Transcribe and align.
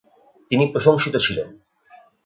তিনি 0.51 0.63
প্রশংসিত 0.65 1.15
ছিলেন। 1.17 1.47